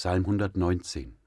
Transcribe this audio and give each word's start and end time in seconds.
Psalm 0.00 0.24
119 0.24 1.18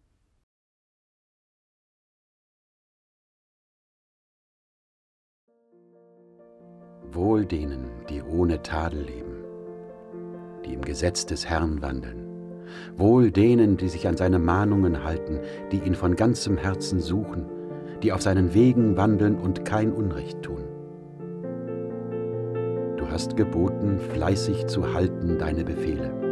Wohl 7.11 7.45
denen, 7.45 7.85
die 8.09 8.23
ohne 8.23 8.63
Tadel 8.63 9.03
leben, 9.03 9.43
die 10.65 10.73
im 10.73 10.81
Gesetz 10.81 11.27
des 11.27 11.47
Herrn 11.47 11.83
wandeln. 11.83 12.27
Wohl 12.97 13.29
denen, 13.29 13.77
die 13.77 13.89
sich 13.89 14.07
an 14.07 14.17
seine 14.17 14.39
Mahnungen 14.39 15.03
halten, 15.03 15.39
die 15.71 15.77
ihn 15.77 15.93
von 15.93 16.15
ganzem 16.15 16.57
Herzen 16.57 16.99
suchen, 16.99 17.45
die 18.01 18.11
auf 18.11 18.23
seinen 18.23 18.55
Wegen 18.55 18.97
wandeln 18.97 19.37
und 19.37 19.65
kein 19.65 19.91
Unrecht 19.91 20.41
tun. 20.41 20.63
Du 22.97 23.07
hast 23.07 23.37
geboten, 23.37 23.99
fleißig 23.99 24.65
zu 24.65 24.95
halten 24.95 25.37
deine 25.37 25.63
Befehle. 25.63 26.22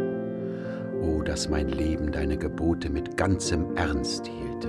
O, 1.02 1.22
dass 1.22 1.48
mein 1.48 1.68
Leben 1.68 2.12
deine 2.12 2.36
Gebote 2.36 2.88
mit 2.88 3.16
ganzem 3.16 3.74
Ernst 3.76 4.26
hielte. 4.26 4.68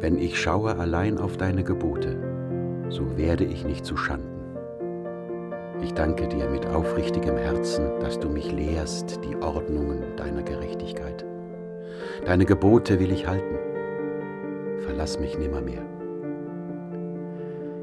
Wenn 0.00 0.18
ich 0.18 0.38
schaue 0.38 0.78
allein 0.78 1.18
auf 1.18 1.36
deine 1.36 1.64
Gebote, 1.64 2.16
so 2.90 3.16
werde 3.16 3.44
ich 3.44 3.64
nicht 3.64 3.84
zu 3.84 3.96
Schanden. 3.96 4.28
Ich 5.82 5.94
danke 5.94 6.28
dir 6.28 6.48
mit 6.50 6.66
aufrichtigem 6.66 7.36
Herzen, 7.36 7.86
dass 8.00 8.20
du 8.20 8.28
mich 8.28 8.52
lehrst 8.52 9.20
die 9.24 9.36
Ordnungen 9.36 10.02
deiner 10.16 10.42
Gerechtigkeit. 10.42 11.24
Deine 12.26 12.44
Gebote 12.44 13.00
will 13.00 13.10
ich 13.12 13.26
halten. 13.26 13.56
Verlass 14.80 15.18
mich 15.18 15.38
nimmermehr. 15.38 15.82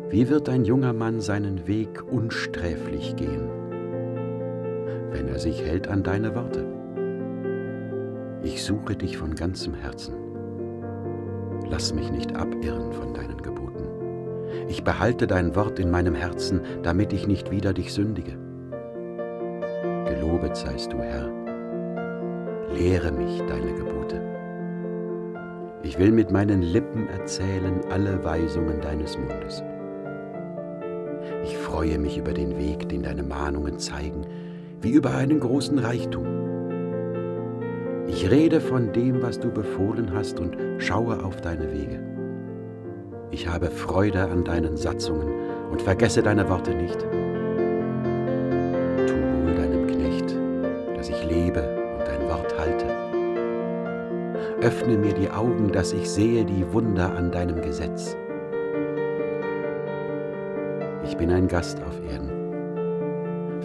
Wie 0.09 0.30
wird 0.30 0.48
ein 0.48 0.64
junger 0.64 0.94
Mann 0.94 1.22
seinen 1.22 1.67
Weg 1.67 2.04
unsträflich 2.11 3.16
gehen, 3.16 3.50
wenn 5.18 5.30
er 5.30 5.40
sich 5.40 5.64
hält 5.64 5.88
an 5.88 6.04
deine 6.04 6.36
Worte? 6.36 6.64
Ich 8.44 8.64
suche 8.64 8.96
dich 8.96 9.18
von 9.18 9.34
ganzem 9.34 9.73
Herzen. 9.73 10.14
Lass 11.70 11.94
mich 11.94 12.12
nicht 12.12 12.36
abirren 12.36 12.94
von 12.94 13.14
deinen 13.16 13.42
Geboten. 13.42 13.88
Ich 14.68 14.84
behalte 14.84 15.26
dein 15.26 15.56
Wort 15.56 15.80
in 15.80 15.90
meinem 15.90 16.14
Herzen, 16.14 16.62
damit 16.84 17.14
ich 17.14 17.28
nicht 17.28 17.50
wieder 17.50 17.73
dich 17.73 17.94
sündige. 17.94 18.38
Gelobet 20.06 20.56
seist 20.56 20.94
du, 20.94 20.98
Herr. 21.00 21.30
Lehre 22.73 23.12
mich 23.12 23.42
deine 23.48 23.73
Gebote. 23.73 24.22
Ich 25.82 25.98
will 25.98 26.12
mit 26.12 26.32
meinen 26.32 26.62
Lippen 26.62 27.08
erzählen 27.08 27.82
alle 27.90 28.23
Weisungen 28.23 28.82
deines 28.82 29.18
Mundes. 29.18 29.64
Ich 31.44 31.58
freue 31.58 31.98
mich 31.98 32.18
über 32.18 32.34
den 32.34 32.58
Weg, 32.58 32.88
den 32.90 33.04
deine 33.04 33.23
Mahnungen 33.23 33.80
zeigen, 33.80 34.26
wie 34.88 34.94
über 34.94 35.16
einen 35.16 35.42
großen 35.42 35.80
Reichtum. 35.80 36.26
Ich 38.08 38.32
rede 38.32 38.62
von 38.62 38.94
dem, 38.94 39.22
was 39.22 39.38
du 39.38 39.52
befohlen 39.52 40.14
hast 40.14 40.40
und 40.40 40.56
schaue 40.78 41.26
auf 41.26 41.42
deine 41.42 41.74
Wege. 41.74 42.00
Ich 43.30 43.50
habe 43.50 43.68
Freude 43.68 44.30
an 44.30 44.46
deinen 44.46 44.78
Satzungen 44.78 45.28
und 45.72 45.82
vergesse 45.82 46.24
deine 46.24 46.48
Worte 46.50 46.74
nicht. 46.74 47.02
Tu 49.08 49.14
wohl 49.44 49.56
deinem 49.56 49.88
Knecht, 49.88 50.34
dass 50.96 51.10
ich 51.10 51.22
lebe 51.30 51.64
und 51.98 52.08
dein 52.08 52.30
Wort 52.30 52.58
halte. 52.58 52.86
Öffne 54.62 54.98
mir 54.98 55.14
die 55.14 55.30
Augen, 55.30 55.73
dass 55.73 55.92
ich 55.92 56.10
sehe 56.10 56.45
die 56.45 56.72
Wunder 56.72 57.14
an 57.14 57.30
deinem 57.32 57.61
Gesetz. 57.61 58.16
Ich 61.04 61.17
bin 61.17 61.30
ein 61.30 61.50
Gast 61.50 61.82
auf 61.82 62.00
Erden. 62.10 62.27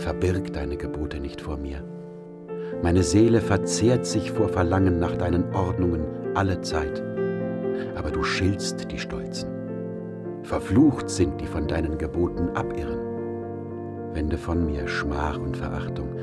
Verbirg 0.02 0.52
deine 0.52 0.76
Gebote 0.76 1.20
nicht 1.20 1.40
vor 1.40 1.56
mir. 1.56 1.82
Meine 2.82 3.02
Seele 3.02 3.40
verzehrt 3.40 4.06
sich 4.06 4.30
vor 4.32 4.48
Verlangen 4.48 4.98
nach 4.98 5.16
deinen 5.16 5.54
Ordnungen 5.54 6.04
alle 6.34 6.60
Zeit 6.60 7.02
aber 7.96 8.10
du 8.10 8.22
schiltst 8.22 8.90
die 8.90 8.98
Stolzen. 8.98 9.50
Verflucht 10.42 11.08
sind 11.08 11.40
die 11.40 11.46
von 11.46 11.68
deinen 11.68 11.98
Geboten 11.98 12.48
abirren. 12.50 12.98
Wende 14.14 14.36
von 14.36 14.66
mir 14.66 14.88
Schmach 14.88 15.38
und 15.38 15.56
Verachtung, 15.56 16.16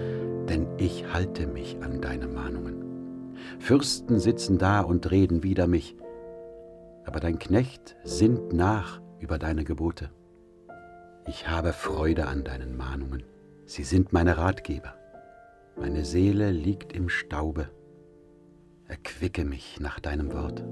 denn 0.48 0.68
ich 0.78 1.12
halte 1.14 1.48
mich 1.48 1.78
an 1.82 2.02
deine 2.02 2.28
Mahnungen. 2.28 3.36
Fürsten 3.60 4.20
sitzen 4.20 4.58
da 4.58 4.82
und 4.82 5.10
reden 5.10 5.44
wider 5.44 5.68
mich, 5.68 5.96
aber 7.06 7.20
dein 7.20 7.40
Knecht 7.40 7.96
sinnt 8.04 8.54
nach 8.54 9.02
über 9.20 9.40
deine 9.40 9.64
Gebote. 9.64 10.10
Ich 11.28 11.48
habe 11.48 11.74
Freude 11.74 12.28
an 12.28 12.44
deinen 12.44 12.76
Mahnungen, 12.76 13.24
sie 13.70 13.84
sind 13.84 14.12
meine 14.14 14.38
Ratgeber. 14.38 14.96
Meine 15.78 16.04
Seele 16.04 16.50
liegt 16.50 16.92
im 16.92 17.08
Staube. 17.08 17.70
Erquicke 18.88 19.46
mich 19.46 19.80
nach 19.80 20.00
deinem 20.00 20.34
Wort. 20.34 20.66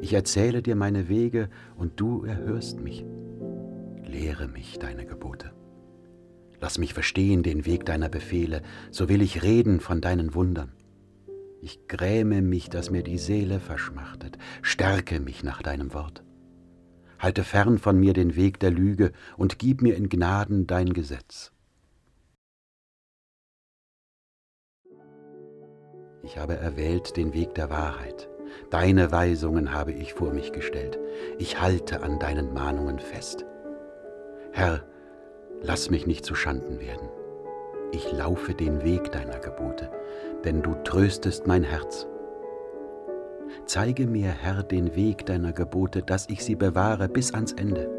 Ich 0.00 0.12
erzähle 0.12 0.62
dir 0.62 0.76
meine 0.76 1.08
Wege 1.08 1.50
und 1.76 1.98
du 1.98 2.24
erhörst 2.24 2.80
mich. 2.80 3.04
Lehre 4.04 4.46
mich 4.46 4.78
deine 4.78 5.06
Gebote. 5.06 5.52
Lass 6.60 6.78
mich 6.78 6.94
verstehen 6.94 7.42
den 7.42 7.66
Weg 7.66 7.84
deiner 7.84 8.08
Befehle, 8.08 8.62
so 8.92 9.08
will 9.08 9.22
ich 9.22 9.42
reden 9.42 9.80
von 9.80 10.00
deinen 10.00 10.32
Wundern. 10.32 10.72
Ich 11.60 11.88
gräme 11.88 12.42
mich, 12.42 12.70
dass 12.70 12.90
mir 12.90 13.02
die 13.02 13.18
Seele 13.18 13.58
verschmachtet, 13.58 14.38
stärke 14.62 15.18
mich 15.18 15.42
nach 15.42 15.62
deinem 15.62 15.92
Wort. 15.94 16.22
Halte 17.18 17.42
fern 17.42 17.78
von 17.78 17.98
mir 17.98 18.12
den 18.12 18.36
Weg 18.36 18.60
der 18.60 18.70
Lüge 18.70 19.10
und 19.36 19.58
gib 19.58 19.82
mir 19.82 19.96
in 19.96 20.08
Gnaden 20.08 20.68
dein 20.68 20.92
Gesetz. 20.92 21.52
Ich 26.30 26.38
habe 26.38 26.54
erwählt 26.54 27.16
den 27.16 27.34
Weg 27.34 27.56
der 27.56 27.70
Wahrheit. 27.70 28.28
Deine 28.70 29.10
Weisungen 29.10 29.74
habe 29.74 29.90
ich 29.90 30.14
vor 30.14 30.32
mich 30.32 30.52
gestellt. 30.52 30.96
Ich 31.38 31.60
halte 31.60 32.04
an 32.04 32.20
deinen 32.20 32.54
Mahnungen 32.54 33.00
fest. 33.00 33.44
Herr, 34.52 34.84
lass 35.60 35.90
mich 35.90 36.06
nicht 36.06 36.24
zu 36.24 36.36
Schanden 36.36 36.78
werden. 36.78 37.08
Ich 37.90 38.12
laufe 38.12 38.54
den 38.54 38.84
Weg 38.84 39.10
deiner 39.10 39.40
Gebote, 39.40 39.90
denn 40.44 40.62
du 40.62 40.76
tröstest 40.84 41.48
mein 41.48 41.64
Herz. 41.64 42.06
Zeige 43.66 44.06
mir, 44.06 44.30
Herr, 44.30 44.62
den 44.62 44.94
Weg 44.94 45.26
deiner 45.26 45.52
Gebote, 45.52 46.00
dass 46.00 46.28
ich 46.28 46.44
sie 46.44 46.54
bewahre 46.54 47.08
bis 47.08 47.34
ans 47.34 47.54
Ende. 47.54 47.90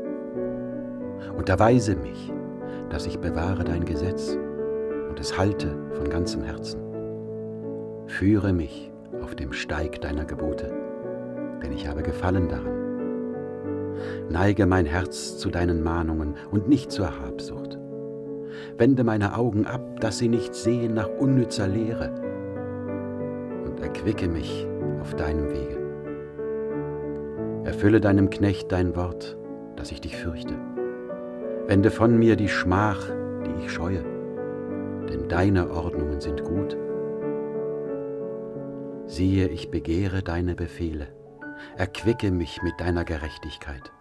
Unterweise 1.36 1.98
mich, 1.98 2.32
dass 2.90 3.06
ich 3.08 3.20
bewahre 3.20 3.66
dein 3.66 3.84
Gesetz 3.84 4.38
und 5.10 5.20
es 5.20 5.38
halte 5.38 5.76
von 5.98 6.10
ganzem 6.10 6.44
Herzen. 6.44 6.91
Führe 8.08 8.54
mich 8.54 8.92
auf 9.22 9.36
dem 9.36 9.54
Steig 9.54 10.02
deiner 10.02 10.26
Gebote, 10.26 10.72
denn 11.64 11.72
ich 11.72 11.88
habe 11.88 12.04
Gefallen 12.04 12.50
daran. 12.50 12.82
Neige 14.30 14.66
mein 14.66 14.86
Herz 14.86 15.38
zu 15.38 15.50
deinen 15.50 15.84
Mahnungen 15.84 16.36
und 16.50 16.68
nicht 16.68 16.92
zur 16.92 17.20
Habsucht. 17.20 17.78
Wende 18.78 19.04
meine 19.04 19.38
Augen 19.38 19.66
ab, 19.66 20.00
dass 20.00 20.18
sie 20.18 20.28
nicht 20.28 20.56
sehen 20.56 20.94
nach 20.94 21.10
unnützer 21.20 21.68
Lehre, 21.68 22.12
und 23.66 23.80
erquicke 23.80 24.28
mich 24.28 24.68
auf 25.00 25.16
deinem 25.16 25.50
Wege. 25.50 25.78
Erfülle 27.64 28.02
deinem 28.02 28.30
Knecht 28.30 28.72
dein 28.72 28.96
Wort, 28.96 29.38
dass 29.76 29.92
ich 29.92 30.02
dich 30.02 30.18
fürchte. 30.18 30.56
Wende 31.68 31.92
von 31.92 32.18
mir 32.18 32.36
die 32.36 32.50
Schmach, 32.50 33.10
die 33.46 33.64
ich 33.64 33.72
scheue, 33.72 34.04
denn 35.10 35.28
deine 35.30 35.70
Ordnungen 35.70 36.20
sind 36.20 36.44
gut 36.44 36.76
Siehe, 39.12 39.50
ich 39.50 39.70
begehre 39.70 40.24
deine 40.24 40.56
Befehle, 40.56 41.10
erquicke 41.76 42.32
mich 42.32 42.62
mit 42.64 42.80
deiner 42.80 43.04
Gerechtigkeit. 43.04 43.92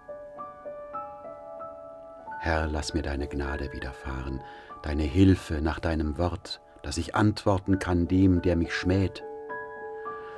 Herr, 2.39 2.69
lass 2.69 2.95
mir 2.95 3.03
deine 3.03 3.27
Gnade 3.27 3.73
widerfahren, 3.73 4.41
deine 4.83 5.03
Hilfe 5.03 5.63
nach 5.63 5.81
deinem 5.81 6.17
Wort, 6.17 6.61
dass 6.83 6.97
ich 6.97 7.17
antworten 7.17 7.81
kann 7.81 8.07
dem, 8.07 8.41
der 8.41 8.55
mich 8.55 8.73
schmäht. 8.73 9.25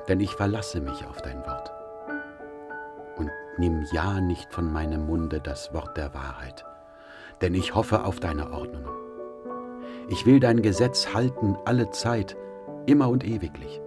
Denn 0.09 0.21
ich 0.21 0.33
verlasse 0.33 0.81
mich 0.81 1.05
auf 1.05 1.21
dein 1.21 1.45
Wort. 1.45 1.71
Und 3.19 3.31
nimm 3.59 3.85
ja 3.93 4.23
nicht 4.23 4.55
von 4.55 4.73
meinem 4.73 5.05
Munde 5.05 5.43
das 5.43 5.75
Wort 5.75 5.99
der 5.99 6.15
Wahrheit, 6.15 6.65
denn 7.43 7.53
ich 7.53 7.75
hoffe 7.75 8.07
auf 8.07 8.21
deine 8.21 8.51
Ordnungen. 8.51 8.89
Ich 10.09 10.25
will 10.25 10.41
dein 10.41 10.63
Gesetz 10.63 11.13
halten 11.13 11.59
alle 11.67 11.91
Zeit, 11.91 12.39
immer 12.87 13.11
und 13.11 13.23
ewiglich 13.23 13.82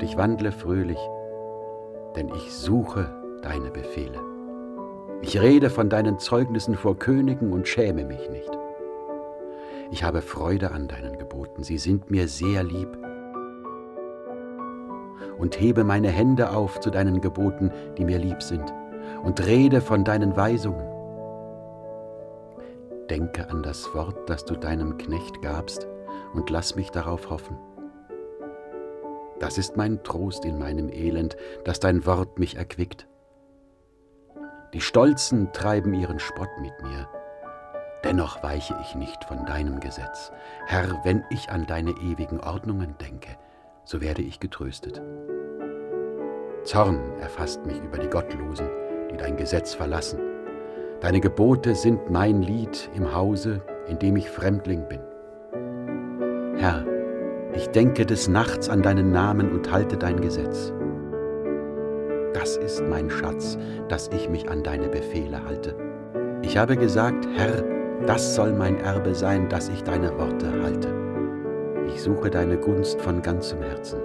und 0.00 0.06
ich 0.06 0.16
wandle 0.16 0.50
fröhlich, 0.50 0.98
denn 2.16 2.30
ich 2.34 2.54
suche 2.54 3.10
deine 3.42 3.70
Befehle. 3.70 4.18
Ich 5.20 5.38
rede 5.38 5.68
von 5.68 5.90
deinen 5.90 6.18
Zeugnissen 6.18 6.74
vor 6.74 6.98
Königen 6.98 7.52
und 7.52 7.68
schäme 7.68 8.06
mich 8.06 8.30
nicht. 8.30 8.50
Ich 9.90 10.02
habe 10.02 10.22
Freude 10.22 10.70
an 10.70 10.88
deinen 10.88 11.18
Geboten, 11.18 11.64
sie 11.64 11.76
sind 11.76 12.10
mir 12.10 12.28
sehr 12.28 12.64
lieb. 12.64 12.88
Und 15.36 15.60
hebe 15.60 15.84
meine 15.84 16.08
Hände 16.08 16.50
auf 16.50 16.80
zu 16.80 16.88
deinen 16.88 17.20
Geboten, 17.20 17.70
die 17.98 18.06
mir 18.06 18.18
lieb 18.18 18.42
sind, 18.42 18.72
und 19.22 19.46
rede 19.46 19.82
von 19.82 20.02
deinen 20.02 20.34
Weisungen. 20.34 20.88
Denke 23.10 23.50
an 23.50 23.62
das 23.62 23.94
Wort, 23.94 24.30
das 24.30 24.46
du 24.46 24.54
deinem 24.54 24.96
Knecht 24.96 25.42
gabst, 25.42 25.86
und 26.32 26.48
lass 26.48 26.74
mich 26.74 26.90
darauf 26.90 27.28
hoffen. 27.28 27.58
Das 29.40 29.56
ist 29.56 29.76
mein 29.76 30.02
Trost 30.04 30.44
in 30.44 30.58
meinem 30.58 30.90
Elend, 30.90 31.36
dass 31.64 31.80
dein 31.80 32.04
Wort 32.06 32.38
mich 32.38 32.56
erquickt. 32.56 33.08
Die 34.74 34.80
Stolzen 34.80 35.52
treiben 35.52 35.94
ihren 35.94 36.20
Spott 36.20 36.50
mit 36.60 36.74
mir, 36.82 37.08
dennoch 38.04 38.42
weiche 38.42 38.76
ich 38.82 38.94
nicht 38.94 39.24
von 39.24 39.44
deinem 39.46 39.80
Gesetz. 39.80 40.30
Herr, 40.66 41.00
wenn 41.04 41.24
ich 41.30 41.50
an 41.50 41.66
deine 41.66 41.90
ewigen 41.90 42.38
Ordnungen 42.40 42.94
denke, 42.98 43.36
so 43.84 44.00
werde 44.00 44.22
ich 44.22 44.38
getröstet. 44.38 45.02
Zorn 46.62 47.00
erfasst 47.18 47.64
mich 47.64 47.80
über 47.80 47.98
die 47.98 48.08
Gottlosen, 48.08 48.68
die 49.10 49.16
dein 49.16 49.36
Gesetz 49.36 49.74
verlassen. 49.74 50.20
Deine 51.00 51.20
Gebote 51.20 51.74
sind 51.74 52.10
mein 52.10 52.42
Lied 52.42 52.90
im 52.94 53.14
Hause, 53.14 53.62
in 53.88 53.98
dem 53.98 54.16
ich 54.16 54.28
Fremdling 54.28 54.86
bin. 54.86 55.00
Herr, 56.58 56.84
ich 57.54 57.68
denke 57.68 58.06
des 58.06 58.28
Nachts 58.28 58.68
an 58.68 58.82
deinen 58.82 59.12
Namen 59.12 59.50
und 59.52 59.70
halte 59.70 59.96
dein 59.96 60.20
Gesetz. 60.20 60.72
Das 62.32 62.56
ist 62.56 62.82
mein 62.88 63.10
Schatz, 63.10 63.58
dass 63.88 64.08
ich 64.14 64.28
mich 64.28 64.48
an 64.48 64.62
deine 64.62 64.88
Befehle 64.88 65.44
halte. 65.44 65.74
Ich 66.42 66.56
habe 66.56 66.76
gesagt, 66.76 67.26
Herr, 67.36 67.64
das 68.06 68.34
soll 68.34 68.52
mein 68.52 68.78
Erbe 68.78 69.14
sein, 69.14 69.48
dass 69.48 69.68
ich 69.68 69.82
deine 69.82 70.16
Worte 70.16 70.50
halte. 70.62 70.88
Ich 71.88 72.00
suche 72.00 72.30
deine 72.30 72.56
Gunst 72.56 73.00
von 73.00 73.20
ganzem 73.20 73.60
Herzen. 73.62 74.00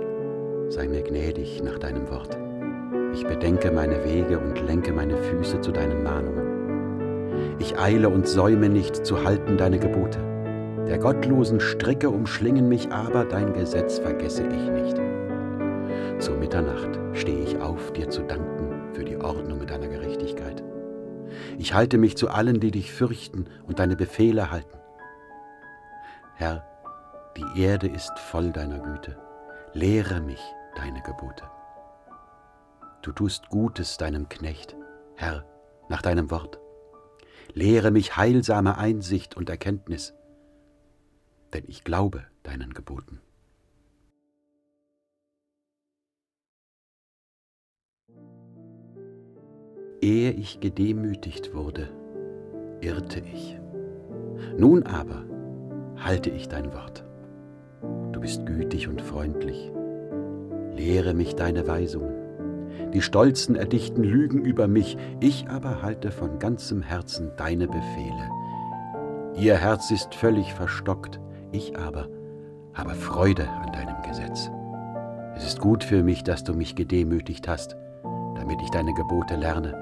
Sei 0.69 0.88
mir 0.88 1.03
gnädig 1.03 1.62
nach 1.63 1.77
deinem 1.77 2.09
Wort. 2.09 2.38
Ich 3.13 3.25
bedenke 3.25 3.71
meine 3.71 4.03
Wege 4.03 4.39
und 4.39 4.65
lenke 4.68 4.92
meine 4.92 5.15
Füße 5.15 5.62
zu 5.62 5.71
deinen 5.71 6.03
Mahnungen. 6.03 7.56
Ich 7.59 7.80
eile 7.80 8.09
und 8.09 8.27
säume 8.27 8.68
nicht 8.68 9.06
zu 9.06 9.24
halten 9.24 9.56
deine 9.56 9.80
Gebote. 9.80 10.19
Der 10.87 10.99
gottlosen 10.99 11.59
Stricke 11.59 12.09
umschlingen 12.09 12.67
mich, 12.67 12.91
aber 12.91 13.25
dein 13.25 13.53
Gesetz 13.53 13.97
vergesse 13.99 14.43
ich 14.43 14.69
nicht. 14.69 15.01
Zur 16.19 16.37
Mitternacht 16.37 16.99
stehe 17.13 17.43
ich 17.43 17.59
auf, 17.59 17.91
dir 17.93 18.09
zu 18.09 18.21
danken 18.21 18.93
für 18.93 19.03
die 19.03 19.17
Ordnung 19.17 19.65
deiner 19.65 19.87
Gerechtigkeit. 19.87 20.63
Ich 21.57 21.73
halte 21.73 21.97
mich 21.97 22.17
zu 22.17 22.29
allen, 22.29 22.59
die 22.59 22.71
dich 22.71 22.93
fürchten 22.93 23.47
und 23.67 23.79
deine 23.79 23.95
Befehle 23.95 24.51
halten. 24.51 24.77
Herr, 26.35 26.65
die 27.35 27.61
Erde 27.61 27.87
ist 27.87 28.17
voll 28.19 28.51
deiner 28.51 28.79
Güte. 28.79 29.17
Lehre 29.73 30.21
mich 30.21 30.41
deine 30.75 31.01
Gebote. 31.01 31.43
Du 33.01 33.11
tust 33.11 33.49
Gutes 33.49 33.97
deinem 33.97 34.29
Knecht, 34.29 34.75
Herr, 35.15 35.45
nach 35.89 36.01
deinem 36.01 36.31
Wort. 36.31 36.59
Lehre 37.53 37.91
mich 37.91 38.17
heilsame 38.17 38.77
Einsicht 38.77 39.35
und 39.35 39.49
Erkenntnis, 39.49 40.13
denn 41.56 41.63
ich 41.68 41.86
glaube 41.86 42.25
deinen 42.44 42.74
Geboten. 42.74 43.22
Ehe 50.02 50.31
ich 50.31 50.60
gedemütigt 50.60 51.54
wurde, 51.54 51.90
irrte 52.81 53.22
ich. 53.22 53.57
Nun 54.57 54.84
aber 54.84 55.24
halte 55.98 56.30
ich 56.30 56.50
dein 56.50 56.74
Wort. 56.74 57.06
Du 58.12 58.19
bist 58.19 58.46
gütig 58.46 58.90
und 58.90 59.02
freundlich. 59.02 59.72
Lehre 60.74 61.13
mich 61.13 61.36
deine 61.36 61.66
Weisungen. 61.68 62.92
Die 62.92 63.02
Stolzen 63.02 63.56
erdichten 63.56 64.04
Lügen 64.04 64.44
über 64.44 64.68
mich, 64.68 64.98
ich 65.22 65.48
aber 65.48 65.81
halte 65.81 66.12
von 66.12 66.38
ganzem 66.38 66.81
Herzen 66.81 67.31
deine 67.38 67.68
Befehle. 67.68 68.30
Ihr 69.38 69.56
Herz 69.57 69.90
ist 69.92 70.13
völlig 70.16 70.54
verstockt, 70.54 71.19
ich 71.56 71.78
aber 71.78 72.07
habe 72.74 72.94
Freude 72.94 73.48
an 73.48 73.72
deinem 73.72 74.02
Gesetz. 74.04 74.52
Es 75.36 75.46
ist 75.46 75.60
gut 75.60 75.84
für 75.84 76.04
mich, 76.04 76.24
dass 76.24 76.44
du 76.44 76.54
mich 76.54 76.75
gedemütigt 76.75 77.48
hast, 77.48 77.75
damit 78.36 78.62
ich 78.62 78.69
deine 78.69 78.94
Gebote 78.94 79.36
lerne. 79.36 79.74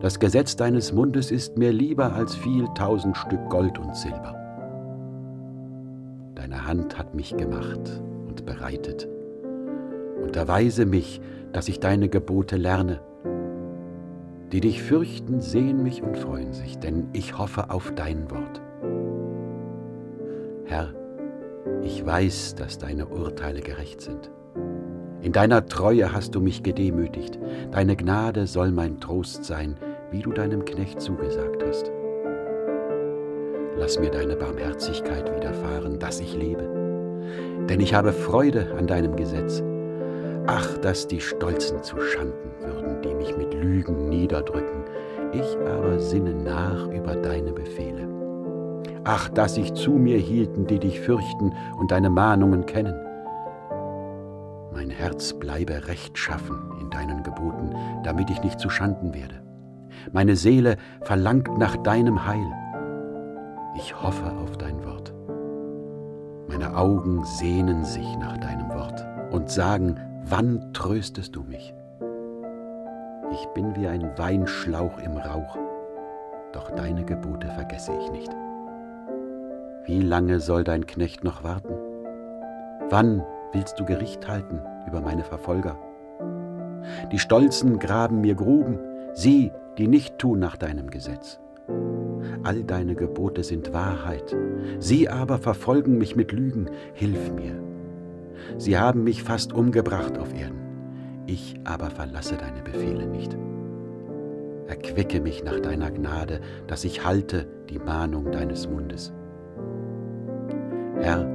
Das 0.00 0.18
Gesetz 0.18 0.56
deines 0.56 0.92
Mundes 0.92 1.30
ist 1.30 1.56
mir 1.56 1.72
lieber 1.72 2.12
als 2.12 2.34
viel 2.34 2.66
tausend 2.74 3.16
Stück 3.16 3.48
Gold 3.48 3.78
und 3.78 3.96
Silber. 3.96 4.34
Deine 6.34 6.66
Hand 6.66 6.98
hat 6.98 7.14
mich 7.14 7.36
gemacht 7.36 8.02
und 8.26 8.44
bereitet. 8.44 9.08
Unterweise 10.22 10.84
mich, 10.84 11.20
dass 11.52 11.68
ich 11.68 11.80
deine 11.80 12.08
Gebote 12.08 12.56
lerne. 12.56 13.00
Die 14.52 14.60
dich 14.60 14.82
fürchten, 14.82 15.40
sehen 15.40 15.82
mich 15.82 16.02
und 16.02 16.18
freuen 16.18 16.52
sich, 16.52 16.78
denn 16.78 17.08
ich 17.12 17.38
hoffe 17.38 17.70
auf 17.70 17.92
dein 17.94 18.30
Wort. 18.30 18.63
Herr, 20.66 20.94
ich 21.82 22.04
weiß, 22.04 22.54
dass 22.54 22.78
deine 22.78 23.06
Urteile 23.06 23.60
gerecht 23.60 24.00
sind. 24.00 24.30
In 25.20 25.32
deiner 25.32 25.66
Treue 25.66 26.12
hast 26.12 26.34
du 26.34 26.40
mich 26.40 26.62
gedemütigt. 26.62 27.38
Deine 27.70 27.96
Gnade 27.96 28.46
soll 28.46 28.70
mein 28.72 29.00
Trost 29.00 29.44
sein, 29.44 29.76
wie 30.10 30.20
du 30.20 30.32
deinem 30.32 30.64
Knecht 30.64 31.00
zugesagt 31.00 31.62
hast. 31.66 31.90
Lass 33.76 33.98
mir 33.98 34.10
deine 34.10 34.36
Barmherzigkeit 34.36 35.34
widerfahren, 35.34 35.98
dass 35.98 36.20
ich 36.20 36.34
lebe. 36.34 36.68
Denn 37.68 37.80
ich 37.80 37.94
habe 37.94 38.12
Freude 38.12 38.74
an 38.78 38.86
deinem 38.86 39.16
Gesetz. 39.16 39.62
Ach, 40.46 40.78
dass 40.78 41.08
die 41.08 41.20
Stolzen 41.20 41.82
zu 41.82 41.98
Schanden 42.00 42.50
würden, 42.60 43.02
die 43.02 43.14
mich 43.14 43.36
mit 43.36 43.52
Lügen 43.54 44.08
niederdrücken. 44.08 44.84
Ich 45.32 45.56
aber 45.66 45.98
sinne 45.98 46.34
nach 46.34 46.86
über 46.88 47.16
deine 47.16 47.52
Befehle. 47.52 48.23
Ach, 49.04 49.28
dass 49.28 49.54
sich 49.54 49.74
zu 49.74 49.92
mir 49.92 50.18
hielten, 50.18 50.66
die 50.66 50.78
dich 50.78 51.00
fürchten 51.00 51.52
und 51.78 51.90
deine 51.90 52.10
Mahnungen 52.10 52.64
kennen. 52.64 52.94
Mein 54.72 54.90
Herz 54.90 55.34
bleibe 55.34 55.86
rechtschaffen 55.86 56.56
in 56.80 56.90
deinen 56.90 57.22
Geboten, 57.22 57.74
damit 58.02 58.30
ich 58.30 58.42
nicht 58.42 58.58
zu 58.58 58.70
Schanden 58.70 59.14
werde. 59.14 59.42
Meine 60.12 60.36
Seele 60.36 60.76
verlangt 61.02 61.58
nach 61.58 61.76
deinem 61.76 62.26
Heil. 62.26 62.46
Ich 63.76 64.02
hoffe 64.02 64.32
auf 64.42 64.56
dein 64.56 64.84
Wort. 64.84 65.14
Meine 66.48 66.76
Augen 66.76 67.24
sehnen 67.24 67.84
sich 67.84 68.16
nach 68.18 68.38
deinem 68.38 68.68
Wort 68.70 69.06
und 69.30 69.50
sagen, 69.50 69.98
Wann 70.26 70.72
tröstest 70.72 71.36
du 71.36 71.42
mich? 71.42 71.74
Ich 73.30 73.46
bin 73.48 73.76
wie 73.76 73.86
ein 73.86 74.16
Weinschlauch 74.16 74.98
im 74.98 75.18
Rauch, 75.18 75.58
doch 76.54 76.70
deine 76.70 77.04
Gebote 77.04 77.48
vergesse 77.48 77.92
ich 78.00 78.10
nicht. 78.10 78.34
Wie 79.86 80.00
lange 80.00 80.40
soll 80.40 80.64
dein 80.64 80.86
Knecht 80.86 81.24
noch 81.24 81.44
warten? 81.44 81.74
Wann 82.90 83.22
willst 83.52 83.78
du 83.78 83.84
Gericht 83.84 84.26
halten 84.28 84.60
über 84.86 85.00
meine 85.00 85.24
Verfolger? 85.24 85.78
Die 87.12 87.18
Stolzen 87.18 87.78
graben 87.78 88.20
mir 88.20 88.34
Gruben, 88.34 88.78
sie, 89.14 89.52
die 89.78 89.88
nicht 89.88 90.18
tun 90.18 90.38
nach 90.38 90.56
deinem 90.56 90.90
Gesetz. 90.90 91.40
All 92.42 92.62
deine 92.64 92.94
Gebote 92.94 93.42
sind 93.42 93.72
Wahrheit, 93.72 94.36
sie 94.78 95.08
aber 95.08 95.38
verfolgen 95.38 95.98
mich 95.98 96.16
mit 96.16 96.32
Lügen. 96.32 96.66
Hilf 96.94 97.32
mir, 97.32 97.54
Sie 98.58 98.78
haben 98.78 99.04
mich 99.04 99.22
fast 99.22 99.52
umgebracht 99.52 100.18
auf 100.18 100.32
Erden. 100.34 100.60
Ich 101.26 101.56
aber 101.64 101.90
verlasse 101.90 102.36
deine 102.36 102.62
Befehle 102.62 103.06
nicht. 103.06 103.36
Erquicke 104.66 105.20
mich 105.20 105.44
nach 105.44 105.60
deiner 105.60 105.90
Gnade, 105.90 106.40
dass 106.66 106.84
ich 106.84 107.04
halte 107.04 107.46
die 107.68 107.78
Mahnung 107.78 108.30
deines 108.30 108.68
Mundes. 108.68 109.12
Herr, 111.00 111.26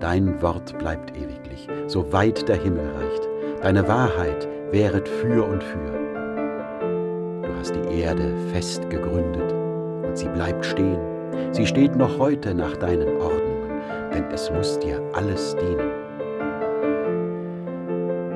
dein 0.00 0.40
Wort 0.42 0.76
bleibt 0.78 1.16
ewiglich, 1.16 1.68
so 1.86 2.12
weit 2.12 2.48
der 2.48 2.56
Himmel 2.56 2.88
reicht. 2.96 3.28
Deine 3.62 3.86
Wahrheit 3.88 4.48
wäret 4.70 5.08
für 5.08 5.44
und 5.44 5.62
für. 5.62 5.98
Du 7.42 7.48
hast 7.58 7.74
die 7.74 8.00
Erde 8.00 8.32
fest 8.52 8.88
gegründet 8.88 9.52
und 10.06 10.16
sie 10.16 10.28
bleibt 10.28 10.64
stehen. 10.64 11.00
Sie 11.52 11.66
steht 11.66 11.96
noch 11.96 12.18
heute 12.18 12.54
nach 12.54 12.76
deinen 12.76 13.20
Ordnungen, 13.20 13.80
denn 14.12 14.24
es 14.32 14.50
muss 14.50 14.78
dir 14.78 15.02
alles 15.12 15.56
dienen. 15.56 15.90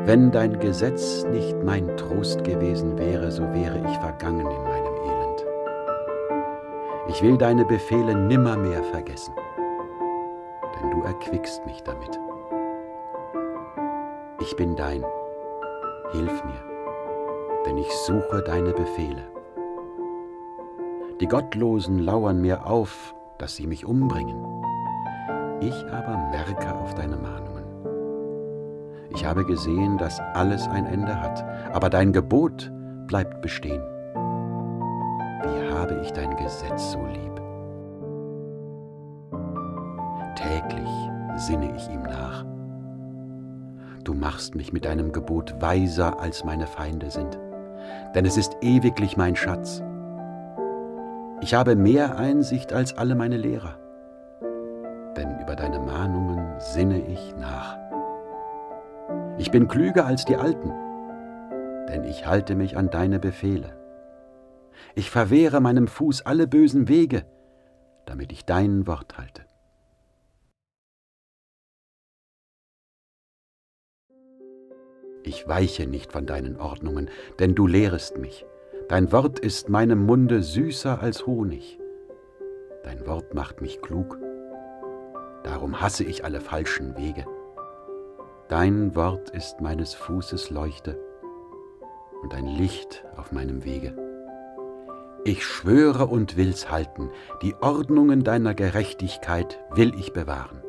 Wenn 0.04 0.32
dein 0.32 0.58
Gesetz 0.58 1.24
nicht 1.30 1.56
mein 1.64 1.96
Trost 1.96 2.42
gewesen 2.42 2.98
wäre, 2.98 3.30
so 3.30 3.42
wäre 3.54 3.78
ich 3.78 3.96
vergangen 3.98 4.40
in 4.40 4.62
meinem 4.64 4.94
Elend. 5.04 5.46
Ich 7.08 7.22
will 7.22 7.38
deine 7.38 7.64
Befehle 7.64 8.14
nimmermehr 8.14 8.82
vergessen, 8.82 9.32
du 10.90 11.02
erquickst 11.02 11.64
mich 11.66 11.82
damit. 11.82 12.18
Ich 14.40 14.56
bin 14.56 14.76
dein, 14.76 15.04
hilf 16.12 16.44
mir, 16.44 16.62
denn 17.66 17.78
ich 17.78 17.90
suche 18.06 18.42
deine 18.42 18.72
Befehle. 18.72 19.24
Die 21.20 21.28
Gottlosen 21.28 22.00
lauern 22.00 22.40
mir 22.40 22.66
auf, 22.66 23.14
dass 23.38 23.56
sie 23.56 23.66
mich 23.66 23.86
umbringen. 23.86 24.44
Ich 25.60 25.84
aber 25.92 26.16
merke 26.30 26.74
auf 26.74 26.94
deine 26.94 27.16
Mahnung. 27.16 27.52
Ich 29.14 29.24
habe 29.26 29.44
gesehen, 29.44 29.98
dass 29.98 30.20
alles 30.34 30.66
ein 30.68 30.86
Ende 30.86 31.20
hat, 31.20 31.44
aber 31.72 31.90
dein 31.90 32.12
Gebot 32.12 32.72
bleibt 33.06 33.42
bestehen. 33.42 33.82
Wie 35.42 35.70
habe 35.70 36.00
ich 36.02 36.12
dein 36.12 36.34
Gesetz 36.36 36.92
so 36.92 37.04
lieb? 37.06 37.41
Täglich 40.68 40.88
sinne 41.36 41.74
ich 41.76 41.88
ihm 41.88 42.02
nach. 42.02 42.44
Du 44.04 44.14
machst 44.14 44.54
mich 44.54 44.72
mit 44.72 44.84
deinem 44.84 45.12
Gebot 45.12 45.60
weiser, 45.60 46.20
als 46.20 46.44
meine 46.44 46.66
Feinde 46.66 47.10
sind, 47.10 47.38
denn 48.14 48.24
es 48.24 48.36
ist 48.36 48.56
ewiglich 48.60 49.16
mein 49.16 49.36
Schatz. 49.36 49.82
Ich 51.40 51.54
habe 51.54 51.76
mehr 51.76 52.16
Einsicht 52.16 52.72
als 52.72 52.96
alle 52.96 53.14
meine 53.14 53.36
Lehrer, 53.36 53.78
denn 55.16 55.40
über 55.40 55.56
deine 55.56 55.78
Mahnungen 55.78 56.54
sinne 56.58 57.00
ich 57.06 57.34
nach. 57.36 57.78
Ich 59.38 59.50
bin 59.50 59.68
klüger 59.68 60.06
als 60.06 60.24
die 60.24 60.36
Alten, 60.36 60.72
denn 61.88 62.04
ich 62.04 62.26
halte 62.26 62.54
mich 62.54 62.76
an 62.76 62.90
deine 62.90 63.18
Befehle. 63.18 63.76
Ich 64.94 65.10
verwehre 65.10 65.60
meinem 65.60 65.86
Fuß 65.86 66.26
alle 66.26 66.46
bösen 66.46 66.88
Wege, 66.88 67.24
damit 68.04 68.32
ich 68.32 68.44
dein 68.44 68.86
Wort 68.86 69.16
halte. 69.16 69.42
Ich 75.24 75.46
weiche 75.46 75.86
nicht 75.86 76.12
von 76.12 76.26
deinen 76.26 76.56
Ordnungen, 76.56 77.08
denn 77.38 77.54
du 77.54 77.66
lehrest 77.66 78.18
mich. 78.18 78.44
Dein 78.88 79.12
Wort 79.12 79.38
ist 79.38 79.68
meinem 79.68 80.04
Munde 80.04 80.42
süßer 80.42 81.00
als 81.00 81.26
Honig. 81.26 81.78
Dein 82.82 83.06
Wort 83.06 83.32
macht 83.32 83.60
mich 83.60 83.80
klug. 83.80 84.18
Darum 85.44 85.80
hasse 85.80 86.04
ich 86.04 86.24
alle 86.24 86.40
falschen 86.40 86.96
Wege. 86.96 87.24
Dein 88.48 88.94
Wort 88.96 89.30
ist 89.30 89.60
meines 89.60 89.94
Fußes 89.94 90.50
Leuchte 90.50 90.98
und 92.22 92.34
ein 92.34 92.46
Licht 92.46 93.04
auf 93.16 93.32
meinem 93.32 93.64
Wege. 93.64 93.96
Ich 95.24 95.44
schwöre 95.44 96.06
und 96.06 96.36
will's 96.36 96.70
halten, 96.70 97.10
die 97.42 97.54
Ordnungen 97.60 98.24
deiner 98.24 98.54
Gerechtigkeit 98.54 99.60
will 99.70 99.92
ich 99.96 100.12
bewahren. 100.12 100.62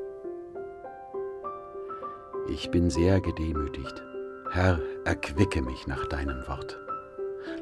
Ich 2.47 2.69
bin 2.69 2.91
sehr 2.91 3.19
gedemütigt. 3.19 4.12
Herr, 4.53 4.79
erquicke 5.03 5.63
mich 5.63 5.87
nach 5.87 6.05
deinem 6.05 6.47
Wort. 6.47 6.79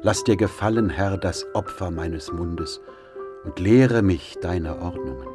Lass 0.02 0.24
dir 0.24 0.36
gefallen, 0.36 0.90
Herr, 0.90 1.16
das 1.16 1.46
Opfer 1.54 1.90
meines 1.90 2.30
Mundes 2.30 2.82
und 3.44 3.58
lehre 3.58 4.02
mich 4.02 4.36
deine 4.42 4.78
Ordnungen. 4.78 5.26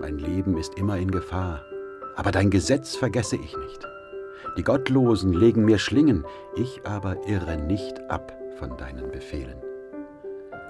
Mein 0.00 0.16
Leben 0.16 0.56
ist 0.56 0.78
immer 0.78 0.96
in 0.96 1.10
Gefahr, 1.10 1.62
aber 2.16 2.30
dein 2.30 2.48
Gesetz 2.48 2.96
vergesse 2.96 3.36
ich 3.36 3.54
nicht. 3.58 3.86
Die 4.56 4.64
Gottlosen 4.64 5.34
legen 5.34 5.66
mir 5.66 5.76
Schlingen, 5.76 6.24
ich 6.56 6.80
aber 6.86 7.28
irre 7.28 7.58
nicht 7.58 8.00
ab 8.10 8.34
von 8.58 8.78
deinen 8.78 9.10
Befehlen. 9.10 9.60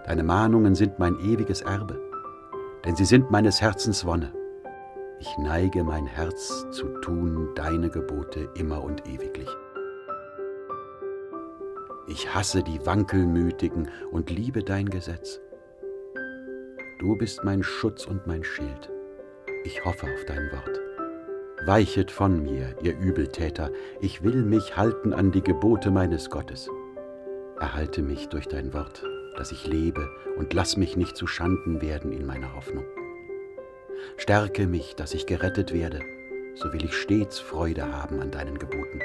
Deine 0.04 0.24
Mahnungen 0.24 0.74
sind 0.74 0.98
mein 0.98 1.16
ewiges 1.20 1.60
Erbe, 1.60 2.00
denn 2.84 2.96
sie 2.96 3.04
sind 3.04 3.30
meines 3.30 3.60
Herzens 3.60 4.04
Wonne. 4.04 4.32
Ich 5.20 5.36
neige 5.36 5.82
mein 5.82 6.06
Herz 6.06 6.66
zu 6.70 6.86
tun 7.00 7.50
deine 7.56 7.90
Gebote 7.90 8.48
immer 8.54 8.84
und 8.84 9.08
ewiglich. 9.08 9.48
Ich 12.06 12.32
hasse 12.32 12.62
die 12.62 12.86
Wankelmütigen 12.86 13.88
und 14.12 14.30
liebe 14.30 14.62
dein 14.62 14.88
Gesetz. 14.88 15.40
Du 17.00 17.16
bist 17.16 17.42
mein 17.42 17.64
Schutz 17.64 18.06
und 18.06 18.26
mein 18.28 18.44
Schild. 18.44 18.90
Ich 19.64 19.84
hoffe 19.84 20.06
auf 20.06 20.24
dein 20.26 20.50
Wort. 20.52 20.80
Weichet 21.66 22.12
von 22.12 22.40
mir, 22.42 22.76
ihr 22.82 22.96
Übeltäter, 22.96 23.72
ich 24.00 24.22
will 24.22 24.44
mich 24.44 24.76
halten 24.76 25.12
an 25.12 25.32
die 25.32 25.42
Gebote 25.42 25.90
meines 25.90 26.30
Gottes. 26.30 26.70
Erhalte 27.58 28.02
mich 28.02 28.28
durch 28.28 28.46
dein 28.46 28.72
Wort, 28.72 29.02
dass 29.36 29.50
ich 29.50 29.66
lebe, 29.66 30.08
und 30.36 30.54
lass 30.54 30.76
mich 30.76 30.96
nicht 30.96 31.16
zu 31.16 31.26
Schanden 31.26 31.82
werden 31.82 32.12
in 32.12 32.24
meiner 32.24 32.54
Hoffnung. 32.54 32.84
Stärke 34.16 34.66
mich, 34.66 34.94
dass 34.94 35.14
ich 35.14 35.26
gerettet 35.26 35.72
werde, 35.72 36.00
so 36.54 36.72
will 36.72 36.84
ich 36.84 36.94
stets 36.94 37.38
Freude 37.38 37.92
haben 37.92 38.20
an 38.20 38.30
deinen 38.30 38.58
Geboten. 38.58 39.00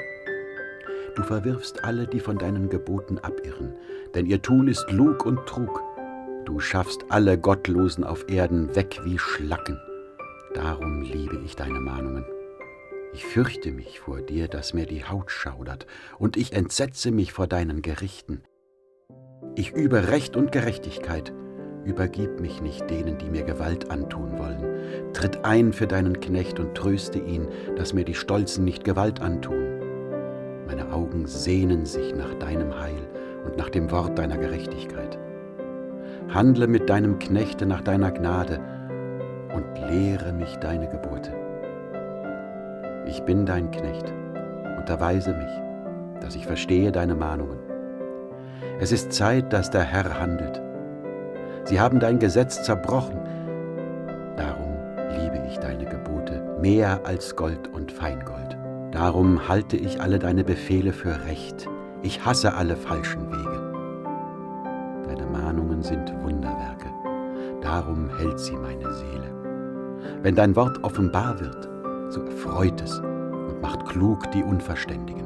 Du 1.14 1.22
verwirfst 1.22 1.84
alle, 1.84 2.06
die 2.06 2.20
von 2.20 2.38
deinen 2.38 2.68
Geboten 2.68 3.18
abirren, 3.18 3.74
denn 4.14 4.26
ihr 4.26 4.42
Tun 4.42 4.68
ist 4.68 4.90
Lug 4.90 5.24
und 5.24 5.46
Trug. 5.46 5.82
Du 6.44 6.58
schaffst 6.60 7.04
alle 7.08 7.38
Gottlosen 7.38 8.04
auf 8.04 8.28
Erden 8.28 8.74
weg 8.74 9.00
wie 9.04 9.18
Schlacken. 9.18 9.80
Darum 10.54 11.02
liebe 11.02 11.40
ich 11.44 11.56
deine 11.56 11.80
Mahnungen. 11.80 12.24
Ich 13.12 13.24
fürchte 13.24 13.70
mich 13.70 14.00
vor 14.00 14.22
dir, 14.22 14.48
dass 14.48 14.74
mir 14.74 14.86
die 14.86 15.04
Haut 15.04 15.30
schaudert, 15.30 15.86
und 16.18 16.36
ich 16.36 16.52
entsetze 16.52 17.12
mich 17.12 17.32
vor 17.32 17.46
deinen 17.46 17.80
Gerichten. 17.80 18.42
Ich 19.54 19.72
übe 19.72 20.08
Recht 20.08 20.36
und 20.36 20.50
Gerechtigkeit, 20.50 21.32
Übergib 21.84 22.40
mich 22.40 22.62
nicht 22.62 22.88
denen, 22.88 23.18
die 23.18 23.28
mir 23.28 23.42
Gewalt 23.42 23.90
antun 23.90 24.38
wollen. 24.38 25.12
Tritt 25.12 25.44
ein 25.44 25.72
für 25.72 25.86
deinen 25.86 26.18
Knecht 26.18 26.58
und 26.58 26.74
tröste 26.74 27.18
ihn, 27.18 27.46
dass 27.76 27.92
mir 27.92 28.04
die 28.04 28.14
Stolzen 28.14 28.64
nicht 28.64 28.84
Gewalt 28.84 29.20
antun. 29.20 29.80
Meine 30.66 30.92
Augen 30.92 31.26
sehnen 31.26 31.84
sich 31.84 32.14
nach 32.14 32.32
deinem 32.34 32.80
Heil 32.80 33.06
und 33.44 33.58
nach 33.58 33.68
dem 33.68 33.90
Wort 33.90 34.18
deiner 34.18 34.38
Gerechtigkeit. 34.38 35.18
Handle 36.30 36.66
mit 36.68 36.88
deinem 36.88 37.18
Knechte 37.18 37.66
nach 37.66 37.82
deiner 37.82 38.10
Gnade 38.10 38.60
und 39.54 39.90
lehre 39.90 40.32
mich 40.32 40.56
deine 40.56 40.88
Gebote. 40.88 41.34
Ich 43.06 43.20
bin 43.24 43.44
dein 43.44 43.70
Knecht, 43.70 44.10
unterweise 44.78 45.34
mich, 45.34 46.22
dass 46.22 46.34
ich 46.34 46.46
verstehe 46.46 46.92
deine 46.92 47.14
Mahnungen. 47.14 47.58
Es 48.80 48.90
ist 48.90 49.12
Zeit, 49.12 49.52
dass 49.52 49.70
der 49.70 49.82
Herr 49.82 50.18
handelt 50.18 50.63
Sie 51.64 51.80
haben 51.80 51.98
dein 51.98 52.18
Gesetz 52.18 52.62
zerbrochen. 52.62 53.18
Darum 54.36 54.74
liebe 55.18 55.42
ich 55.48 55.58
deine 55.58 55.86
Gebote 55.86 56.42
mehr 56.60 57.00
als 57.04 57.36
Gold 57.36 57.68
und 57.72 57.90
Feingold. 57.90 58.56
Darum 58.90 59.48
halte 59.48 59.76
ich 59.76 60.00
alle 60.00 60.18
deine 60.18 60.44
Befehle 60.44 60.92
für 60.92 61.24
recht. 61.26 61.68
Ich 62.02 62.24
hasse 62.24 62.54
alle 62.54 62.76
falschen 62.76 63.30
Wege. 63.30 63.72
Deine 65.08 65.26
Mahnungen 65.26 65.82
sind 65.82 66.12
Wunderwerke. 66.22 66.90
Darum 67.62 68.10
hält 68.18 68.38
sie 68.38 68.56
meine 68.56 68.92
Seele. 68.92 69.34
Wenn 70.22 70.34
dein 70.34 70.54
Wort 70.54 70.84
offenbar 70.84 71.40
wird, 71.40 71.68
so 72.10 72.22
erfreut 72.22 72.80
es 72.82 72.98
und 73.00 73.62
macht 73.62 73.86
klug 73.86 74.30
die 74.32 74.42
Unverständigen. 74.42 75.24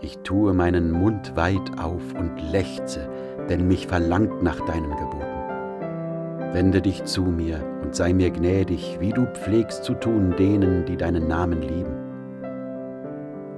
Ich 0.00 0.18
tue 0.18 0.54
meinen 0.54 0.90
Mund 0.90 1.36
weit 1.36 1.78
auf 1.78 2.02
und 2.18 2.40
lechze, 2.50 3.08
denn 3.48 3.66
mich 3.66 3.86
verlangt 3.86 4.42
nach 4.42 4.60
deinen 4.66 4.90
Geboten. 4.90 5.38
Wende 6.52 6.80
dich 6.80 7.04
zu 7.04 7.22
mir 7.22 7.62
und 7.82 7.94
sei 7.94 8.12
mir 8.12 8.30
gnädig, 8.30 8.98
wie 9.00 9.10
du 9.10 9.26
pflegst 9.26 9.84
zu 9.84 9.94
tun 9.94 10.34
denen, 10.38 10.84
die 10.86 10.96
deinen 10.96 11.28
Namen 11.28 11.60
lieben. 11.60 11.92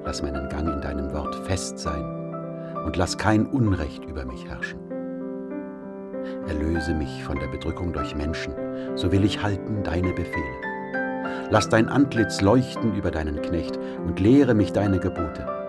Lass 0.04 0.22
meinen 0.22 0.48
Gang 0.48 0.68
in 0.72 0.80
deinem 0.80 1.12
Wort 1.12 1.34
fest 1.46 1.78
sein 1.78 2.04
und 2.84 2.96
lass 2.96 3.16
kein 3.16 3.46
Unrecht 3.46 4.04
über 4.04 4.24
mich 4.24 4.48
herrschen. 4.48 4.80
Erlöse 6.48 6.94
mich 6.94 7.22
von 7.24 7.38
der 7.38 7.48
Bedrückung 7.48 7.92
durch 7.92 8.14
Menschen, 8.14 8.52
so 8.96 9.12
will 9.12 9.24
ich 9.24 9.42
halten 9.42 9.82
deine 9.84 10.12
Befehle. 10.12 10.70
Lass 11.50 11.68
dein 11.68 11.88
Antlitz 11.88 12.40
leuchten 12.40 12.94
über 12.94 13.10
deinen 13.10 13.40
Knecht 13.42 13.78
und 14.06 14.20
lehre 14.20 14.54
mich 14.54 14.72
deine 14.72 14.98
Gebote. 14.98 15.59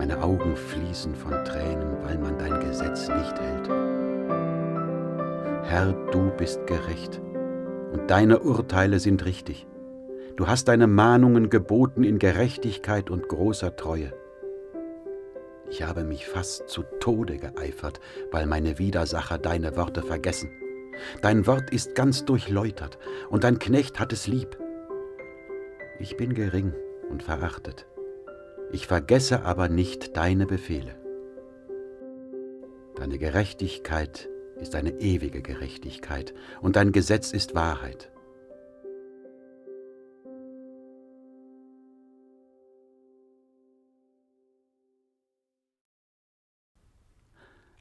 Meine 0.00 0.22
Augen 0.22 0.56
fließen 0.56 1.14
von 1.14 1.44
Tränen, 1.44 2.02
weil 2.02 2.16
man 2.16 2.38
dein 2.38 2.58
Gesetz 2.58 3.06
nicht 3.08 3.38
hält. 3.38 3.68
Herr, 5.62 5.92
du 6.10 6.30
bist 6.38 6.66
gerecht 6.66 7.20
und 7.92 8.10
deine 8.10 8.38
Urteile 8.38 8.98
sind 8.98 9.26
richtig. 9.26 9.66
Du 10.36 10.46
hast 10.46 10.68
deine 10.68 10.86
Mahnungen 10.86 11.50
geboten 11.50 12.02
in 12.02 12.18
Gerechtigkeit 12.18 13.10
und 13.10 13.28
großer 13.28 13.76
Treue. 13.76 14.14
Ich 15.68 15.82
habe 15.82 16.04
mich 16.04 16.26
fast 16.26 16.70
zu 16.70 16.82
Tode 17.00 17.36
geeifert, 17.36 18.00
weil 18.30 18.46
meine 18.46 18.78
Widersacher 18.78 19.36
deine 19.36 19.76
Worte 19.76 20.00
vergessen. 20.00 20.48
Dein 21.20 21.46
Wort 21.46 21.74
ist 21.74 21.94
ganz 21.94 22.24
durchläutert, 22.24 22.98
und 23.28 23.44
dein 23.44 23.58
Knecht 23.58 24.00
hat 24.00 24.14
es 24.14 24.26
lieb. 24.26 24.58
Ich 25.98 26.16
bin 26.16 26.32
gering 26.32 26.72
und 27.10 27.22
verachtet 27.22 27.84
ich 28.72 28.86
vergesse 28.86 29.44
aber 29.44 29.68
nicht 29.68 30.16
deine 30.16 30.46
Befehle. 30.46 30.96
Deine 32.94 33.18
Gerechtigkeit 33.18 34.28
ist 34.60 34.74
eine 34.74 35.00
ewige 35.00 35.42
Gerechtigkeit 35.42 36.34
und 36.60 36.76
dein 36.76 36.92
Gesetz 36.92 37.32
ist 37.32 37.54
Wahrheit. 37.54 38.12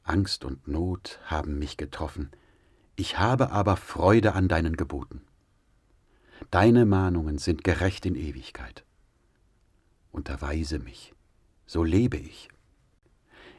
Angst 0.03 0.43
und 0.43 0.67
Not 0.67 1.19
haben 1.25 1.60
mich 1.60 1.77
getroffen, 1.77 2.31
ich 2.96 3.19
habe 3.19 3.51
aber 3.51 3.77
Freude 3.77 4.34
an 4.34 4.48
deinen 4.48 4.75
Geboten. 4.75 5.22
Deine 6.50 6.86
Mahnungen 6.86 7.38
sind 7.38 7.63
gerecht 7.63 8.08
in 8.08 8.15
Ewigkeit 8.15 8.86
unterweise 10.11 10.79
mich, 10.79 11.13
so 11.65 11.83
lebe 11.83 12.17
ich. 12.17 12.49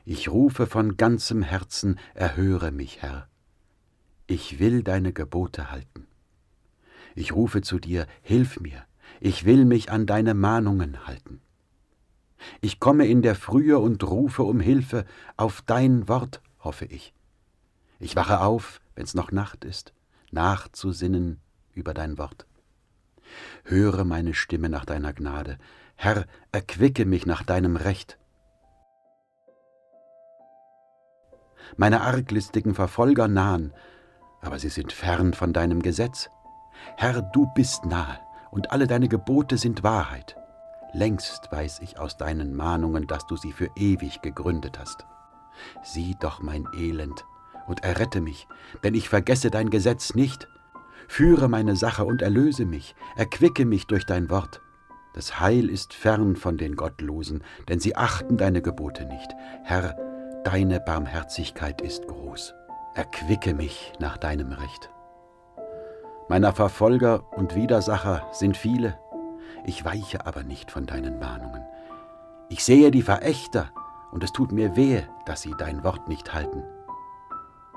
Ich 0.04 0.28
rufe 0.28 0.66
von 0.66 0.96
ganzem 0.96 1.42
Herzen, 1.42 1.98
erhöre 2.14 2.70
mich, 2.72 3.02
Herr. 3.02 3.28
Ich 4.26 4.58
will 4.58 4.82
deine 4.82 5.12
Gebote 5.12 5.70
halten. 5.70 6.06
Ich 7.14 7.32
rufe 7.32 7.62
zu 7.62 7.78
dir, 7.78 8.06
hilf 8.22 8.60
mir, 8.60 8.84
Ich 9.20 9.44
will 9.44 9.64
mich 9.64 9.90
an 9.90 10.06
deine 10.06 10.34
Mahnungen 10.34 11.06
halten. 11.06 11.40
Ich 12.60 12.80
komme 12.80 13.06
in 13.06 13.22
der 13.22 13.34
Frühe 13.34 13.78
und 13.78 14.02
rufe 14.04 14.42
um 14.42 14.60
Hilfe, 14.60 15.04
auf 15.36 15.62
dein 15.62 16.08
Wort 16.08 16.40
hoffe 16.60 16.86
ich. 16.86 17.12
Ich 17.98 18.16
wache 18.16 18.40
auf, 18.40 18.80
wenn's 18.94 19.14
noch 19.14 19.30
Nacht 19.30 19.64
ist, 19.64 19.92
nachzusinnen 20.30 21.40
über 21.74 21.92
dein 21.92 22.16
Wort. 22.16 22.46
Höre 23.64 24.04
meine 24.04 24.34
Stimme 24.34 24.68
nach 24.68 24.84
deiner 24.84 25.12
Gnade, 25.12 25.58
Herr, 25.96 26.24
erquicke 26.50 27.04
mich 27.04 27.26
nach 27.26 27.42
deinem 27.42 27.76
Recht. 27.76 28.18
Meine 31.76 32.00
arglistigen 32.00 32.74
Verfolger 32.74 33.28
nahen, 33.28 33.72
aber 34.40 34.58
sie 34.58 34.70
sind 34.70 34.92
fern 34.92 35.34
von 35.34 35.52
deinem 35.52 35.82
Gesetz. 35.82 36.30
Herr, 36.96 37.20
du 37.20 37.46
bist 37.54 37.84
nahe, 37.84 38.18
und 38.50 38.72
alle 38.72 38.86
deine 38.86 39.08
Gebote 39.08 39.58
sind 39.58 39.82
Wahrheit. 39.82 40.36
Längst 40.92 41.52
weiß 41.52 41.80
ich 41.80 41.98
aus 41.98 42.16
deinen 42.16 42.54
Mahnungen, 42.54 43.06
dass 43.06 43.26
du 43.26 43.36
sie 43.36 43.52
für 43.52 43.70
ewig 43.76 44.22
gegründet 44.22 44.78
hast. 44.78 45.06
Sieh 45.82 46.16
doch 46.18 46.40
mein 46.40 46.66
Elend 46.74 47.24
und 47.66 47.84
errette 47.84 48.20
mich, 48.20 48.48
denn 48.82 48.94
ich 48.94 49.08
vergesse 49.08 49.50
dein 49.50 49.70
Gesetz 49.70 50.14
nicht. 50.14 50.48
Führe 51.10 51.48
meine 51.48 51.74
Sache 51.74 52.04
und 52.04 52.22
erlöse 52.22 52.64
mich, 52.64 52.94
erquicke 53.16 53.64
mich 53.64 53.88
durch 53.88 54.06
dein 54.06 54.30
Wort. 54.30 54.60
Das 55.12 55.40
Heil 55.40 55.68
ist 55.68 55.92
fern 55.92 56.36
von 56.36 56.56
den 56.56 56.76
Gottlosen, 56.76 57.42
denn 57.68 57.80
sie 57.80 57.96
achten 57.96 58.36
deine 58.36 58.62
Gebote 58.62 59.06
nicht. 59.06 59.28
Herr, 59.64 59.96
deine 60.44 60.78
Barmherzigkeit 60.78 61.80
ist 61.80 62.06
groß. 62.06 62.54
Erquicke 62.94 63.54
mich 63.54 63.92
nach 63.98 64.18
deinem 64.18 64.52
Recht. 64.52 64.88
Meiner 66.28 66.52
Verfolger 66.52 67.36
und 67.36 67.56
Widersacher 67.56 68.28
sind 68.30 68.56
viele, 68.56 68.96
ich 69.64 69.84
weiche 69.84 70.24
aber 70.26 70.44
nicht 70.44 70.70
von 70.70 70.86
deinen 70.86 71.18
Mahnungen. 71.18 71.64
Ich 72.50 72.62
sehe 72.64 72.92
die 72.92 73.02
Verächter, 73.02 73.72
und 74.12 74.22
es 74.22 74.30
tut 74.30 74.52
mir 74.52 74.76
wehe, 74.76 75.08
dass 75.26 75.42
sie 75.42 75.54
dein 75.58 75.82
Wort 75.82 76.06
nicht 76.06 76.32
halten. 76.32 76.62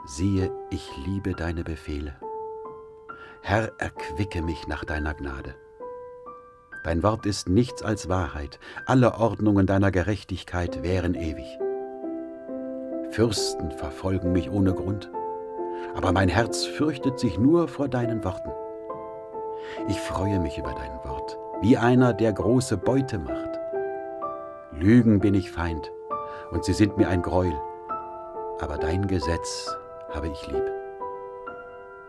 Siehe, 0.06 0.52
ich 0.70 0.88
liebe 1.04 1.34
deine 1.34 1.64
Befehle. 1.64 2.16
Herr, 3.46 3.74
erquicke 3.78 4.42
mich 4.42 4.70
nach 4.70 4.86
deiner 4.86 5.14
Gnade. 5.14 5.54
Dein 6.86 7.04
Wort 7.04 7.26
ist 7.26 7.50
nichts 7.50 7.84
als 7.84 8.08
Wahrheit, 8.08 8.58
alle 8.86 9.16
Ordnungen 9.16 9.68
deiner 9.68 9.92
Gerechtigkeit 9.92 10.82
wären 10.82 11.14
ewig. 11.14 11.60
Fürsten 13.12 13.72
verfolgen 13.72 14.32
mich 14.32 14.50
ohne 14.50 14.74
Grund, 14.74 15.12
aber 15.94 16.14
mein 16.14 16.30
Herz 16.30 16.64
fürchtet 16.64 17.20
sich 17.20 17.38
nur 17.38 17.68
vor 17.68 17.90
deinen 17.90 18.24
Worten. 18.24 18.50
Ich 19.90 20.00
freue 20.00 20.40
mich 20.40 20.58
über 20.58 20.74
dein 20.74 20.98
Wort, 21.04 21.38
wie 21.62 21.78
einer, 21.78 22.14
der 22.14 22.32
große 22.32 22.78
Beute 22.78 23.20
macht. 23.20 23.60
Lügen 24.72 25.20
bin 25.20 25.34
ich 25.34 25.52
Feind, 25.52 25.92
und 26.52 26.64
sie 26.64 26.74
sind 26.74 26.96
mir 26.96 27.10
ein 27.10 27.22
Greuel, 27.22 27.60
aber 28.62 28.78
dein 28.78 29.06
Gesetz 29.06 29.70
habe 30.14 30.30
ich 30.30 30.48
lieb. 30.48 30.83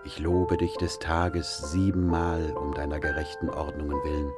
Ich 0.07 0.19
lobe 0.19 0.59
dich 0.59 0.77
des 0.77 0.99
Tages 0.99 1.73
siebenmal 1.73 2.53
um 2.53 2.75
deiner 2.75 3.01
gerechten 3.01 3.49
Ordnungen 3.49 3.97
willen. 4.05 4.31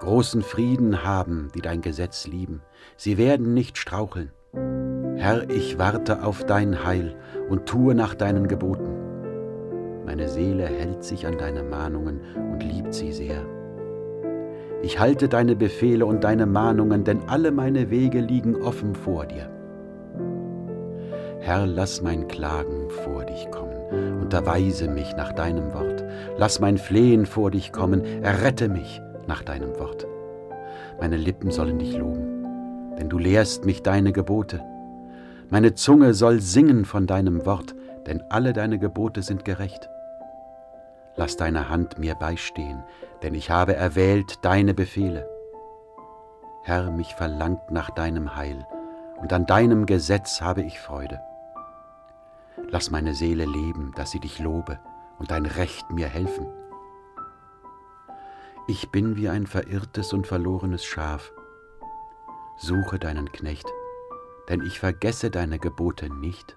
Großen 0.00 0.42
Frieden 0.42 1.04
haben, 1.04 1.50
die 1.54 1.60
dein 1.60 1.82
Gesetz 1.82 2.26
lieben, 2.26 2.62
sie 2.96 3.18
werden 3.18 3.52
nicht 3.52 3.76
straucheln. 3.76 4.32
Herr, 5.16 5.50
ich 5.50 5.78
warte 5.78 6.24
auf 6.24 6.44
dein 6.44 6.84
Heil 6.84 7.14
und 7.48 7.66
tue 7.66 7.94
nach 7.94 8.14
deinen 8.14 8.48
Geboten. 8.48 8.88
Meine 10.06 10.28
Seele 10.28 10.64
hält 10.64 11.04
sich 11.04 11.26
an 11.26 11.36
deine 11.36 11.62
Mahnungen 11.62 12.20
und 12.52 12.62
liebt 12.62 12.94
sie 12.94 13.12
sehr. 13.12 13.44
Ich 14.82 14.98
halte 14.98 15.28
deine 15.28 15.56
Befehle 15.56 16.06
und 16.06 16.24
deine 16.24 16.46
Mahnungen, 16.46 17.04
denn 17.04 17.20
alle 17.28 17.52
meine 17.52 17.90
Wege 17.90 18.20
liegen 18.20 18.56
offen 18.56 18.94
vor 18.94 19.26
dir. 19.26 19.50
Herr, 21.40 21.66
lass 21.66 22.02
mein 22.02 22.28
Klagen 22.28 22.88
vor 22.90 23.24
dich 23.24 23.50
kommen, 23.50 23.73
unterweise 24.20 24.88
mich 24.88 25.14
nach 25.16 25.32
deinem 25.32 25.72
Wort. 25.72 26.04
Lass 26.36 26.60
mein 26.60 26.78
Flehen 26.78 27.26
vor 27.26 27.50
dich 27.50 27.72
kommen, 27.72 28.04
errette 28.22 28.68
mich 28.68 29.00
nach 29.26 29.42
deinem 29.42 29.78
Wort. 29.78 30.06
Meine 31.00 31.16
Lippen 31.16 31.50
sollen 31.50 31.78
dich 31.78 31.96
loben, 31.96 32.44
denn 32.98 33.08
du 33.08 33.18
lehrst 33.18 33.64
mich 33.64 33.82
deine 33.82 34.12
Gebote. 34.12 34.60
Meine 35.50 35.74
Zunge 35.74 36.14
soll 36.14 36.40
singen 36.40 36.84
von 36.84 37.06
deinem 37.06 37.44
Wort, 37.46 37.74
denn 38.06 38.22
alle 38.28 38.52
deine 38.52 38.78
Gebote 38.78 39.22
sind 39.22 39.44
gerecht. 39.44 39.88
Lass 41.16 41.36
deine 41.36 41.68
Hand 41.68 41.98
mir 41.98 42.14
beistehen, 42.14 42.82
denn 43.22 43.34
ich 43.34 43.50
habe 43.50 43.76
erwählt 43.76 44.38
deine 44.42 44.74
Befehle. 44.74 45.28
Herr, 46.64 46.90
mich 46.90 47.14
verlangt 47.14 47.70
nach 47.70 47.90
deinem 47.90 48.36
Heil, 48.36 48.66
und 49.20 49.32
an 49.32 49.46
deinem 49.46 49.86
Gesetz 49.86 50.40
habe 50.40 50.62
ich 50.62 50.80
Freude. 50.80 51.20
Lass 52.74 52.90
meine 52.90 53.14
Seele 53.14 53.44
leben, 53.44 53.92
dass 53.94 54.10
sie 54.10 54.18
dich 54.18 54.40
lobe 54.40 54.80
und 55.20 55.30
dein 55.30 55.46
Recht 55.46 55.92
mir 55.92 56.08
helfen. 56.08 56.48
Ich 58.66 58.90
bin 58.90 59.14
wie 59.14 59.28
ein 59.28 59.46
verirrtes 59.46 60.12
und 60.12 60.26
verlorenes 60.26 60.84
Schaf. 60.84 61.32
Suche 62.56 62.98
deinen 62.98 63.30
Knecht, 63.30 63.68
denn 64.48 64.60
ich 64.60 64.80
vergesse 64.80 65.30
deine 65.30 65.60
Gebote 65.60 66.12
nicht. 66.12 66.56